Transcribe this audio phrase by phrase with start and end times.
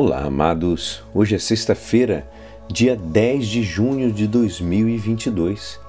[0.00, 1.02] Olá, amados.
[1.12, 2.24] Hoje é sexta-feira,
[2.68, 5.80] dia 10 de junho de 2022.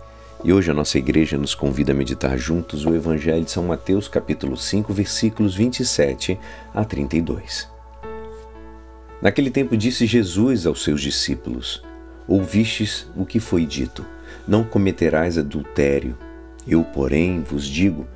[0.44, 4.08] E hoje a nossa igreja nos convida a meditar juntos o Evangelho de São Mateus,
[4.08, 6.40] capítulo 5, versículos 27
[6.74, 7.70] a 32.
[9.22, 11.84] Naquele tempo disse Jesus aos seus discípulos:
[12.28, 14.04] Ouvistes o que foi dito:
[14.48, 16.18] Não cometerás adultério.
[16.68, 18.08] Eu, porém, vos digo: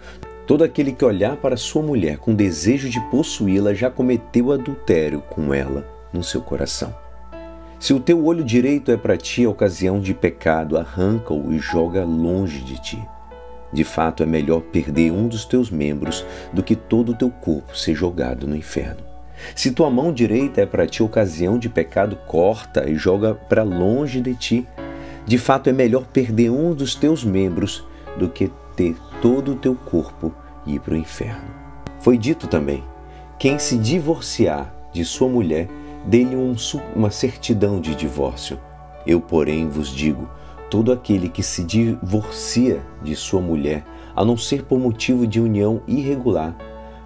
[0.45, 5.53] Todo aquele que olhar para sua mulher com desejo de possuí-la já cometeu adultério com
[5.53, 6.93] ela no seu coração.
[7.79, 12.59] Se o teu olho direito é para ti ocasião de pecado, arranca-o e joga longe
[12.59, 13.01] de ti.
[13.71, 17.75] De fato, é melhor perder um dos teus membros do que todo o teu corpo
[17.77, 19.01] ser jogado no inferno.
[19.55, 24.21] Se tua mão direita é para ti ocasião de pecado, corta e joga para longe
[24.21, 24.67] de ti.
[25.25, 27.83] De fato, é melhor perder um dos teus membros
[28.17, 30.33] do que ter todo o teu corpo
[30.65, 31.43] ir para o inferno.
[31.99, 32.83] Foi dito também:
[33.37, 35.67] quem se divorciar de sua mulher,
[36.05, 36.55] dê-lhe um,
[36.95, 38.59] uma certidão de divórcio.
[39.05, 40.29] Eu, porém, vos digo:
[40.69, 43.83] todo aquele que se divorcia de sua mulher,
[44.15, 46.55] a não ser por motivo de união irregular,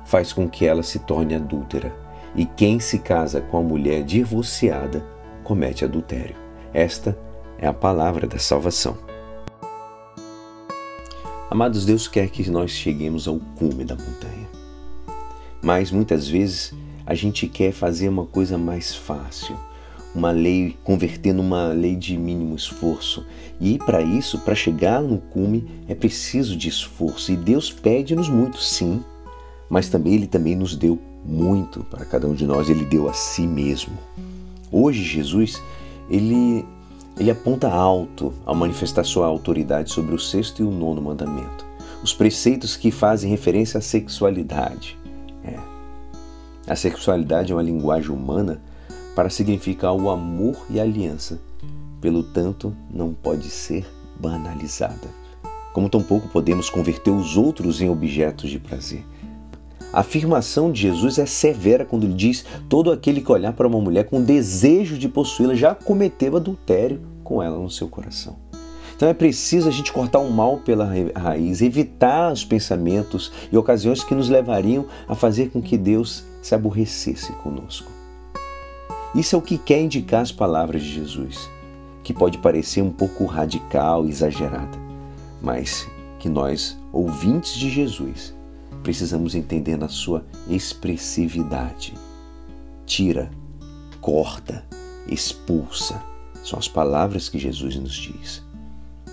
[0.06, 1.94] faz com que ela se torne adúltera.
[2.36, 5.04] E quem se casa com a mulher divorciada
[5.44, 6.36] comete adultério.
[6.74, 7.18] Esta
[7.58, 9.07] é a palavra da salvação.
[11.50, 14.50] Amados, Deus quer que nós cheguemos ao cume da montanha.
[15.62, 16.74] Mas muitas vezes
[17.06, 19.58] a gente quer fazer uma coisa mais fácil,
[20.14, 23.26] uma lei, converter numa lei de mínimo esforço.
[23.62, 27.32] E para isso, para chegar no cume, é preciso de esforço.
[27.32, 29.02] E Deus pede-nos muito, sim,
[29.70, 32.70] mas também Ele também nos deu muito para cada um de nós.
[32.70, 33.98] Ele deu a si mesmo.
[34.70, 35.64] Hoje, Jesus,
[36.10, 36.66] Ele
[37.20, 41.66] ele aponta alto ao manifestar sua autoridade sobre o sexto e o nono mandamento.
[42.04, 44.98] Os preceitos que fazem referência à sexualidade.
[45.44, 45.58] É.
[46.68, 48.62] A sexualidade é uma linguagem humana
[49.16, 51.40] para significar o amor e a aliança.
[52.00, 53.88] Pelo tanto, não pode ser
[54.20, 55.08] banalizada.
[55.74, 59.04] Como tampouco podemos converter os outros em objetos de prazer.
[59.92, 63.80] A afirmação de Jesus é severa quando ele diz: todo aquele que olhar para uma
[63.80, 68.36] mulher com desejo de possuí-la já cometeu adultério com ela no seu coração.
[68.96, 74.04] Então é preciso a gente cortar o mal pela raiz, evitar os pensamentos e ocasiões
[74.04, 77.92] que nos levariam a fazer com que Deus se aborrecesse conosco.
[79.14, 81.48] Isso é o que quer indicar as palavras de Jesus,
[82.04, 84.78] que pode parecer um pouco radical e exagerada,
[85.42, 85.88] mas
[86.18, 88.34] que nós, ouvintes de Jesus,
[88.84, 91.94] precisamos entender na sua expressividade.
[92.86, 93.30] Tira,
[94.00, 94.66] corta,
[95.08, 96.02] expulsa.
[96.44, 98.44] São as palavras que Jesus nos diz.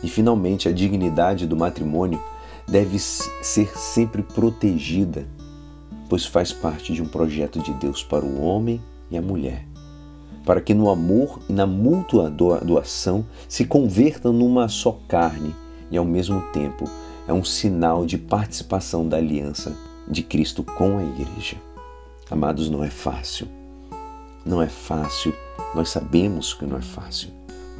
[0.02, 2.20] E finalmente, a dignidade do matrimônio
[2.68, 5.26] deve ser sempre protegida,
[6.08, 9.66] pois faz parte de um projeto de Deus para o homem e a mulher,
[10.44, 15.54] para que no amor e na mútua doação se convertam numa só carne
[15.90, 16.84] e ao mesmo tempo
[17.26, 19.74] é um sinal de participação da aliança
[20.08, 21.56] de Cristo com a igreja.
[22.30, 23.48] Amados, não é fácil.
[24.44, 25.34] Não é fácil,
[25.74, 27.30] nós sabemos que não é fácil.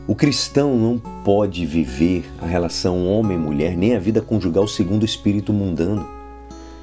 [0.07, 5.53] O cristão não pode viver a relação homem-mulher nem a vida conjugal segundo o espírito
[5.53, 6.07] mundano.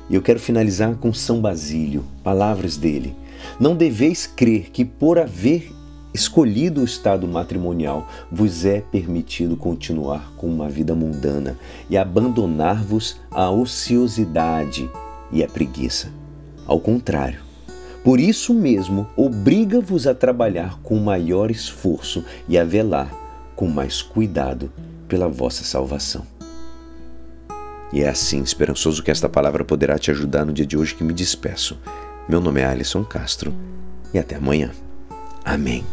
[0.10, 3.16] E eu quero finalizar com São Basílio, palavras dele.
[3.60, 5.72] Não deveis crer que por haver
[6.14, 11.58] escolhido o estado matrimonial, vos é permitido continuar com uma vida mundana
[11.90, 14.90] e abandonar-vos à ociosidade
[15.32, 16.10] e à preguiça.
[16.66, 17.40] Ao contrário,
[18.04, 23.14] por isso mesmo, obriga-vos a trabalhar com maior esforço e a velar
[23.56, 24.72] com mais cuidado
[25.08, 26.26] pela vossa salvação.
[27.94, 31.04] E é assim, esperançoso que esta palavra poderá te ajudar no dia de hoje que
[31.04, 31.78] me despeço.
[32.28, 33.54] Meu nome é Alisson Castro
[34.14, 34.72] e até amanhã.
[35.44, 35.84] Amém.